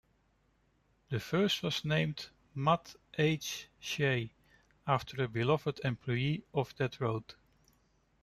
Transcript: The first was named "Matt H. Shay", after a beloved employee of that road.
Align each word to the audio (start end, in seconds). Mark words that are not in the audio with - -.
The 1.09 1.19
first 1.19 1.61
was 1.61 1.85
named 1.85 2.29
"Matt 2.55 2.95
H. 3.19 3.67
Shay", 3.79 4.33
after 4.87 5.21
a 5.23 5.27
beloved 5.27 5.79
employee 5.83 6.41
of 6.55 6.75
that 6.77 6.99
road. 6.99 7.35